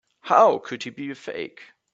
How 0.21 0.57
could 0.57 0.81
he 0.81 0.89
be 0.89 1.11
a 1.11 1.13
fake? 1.13 1.61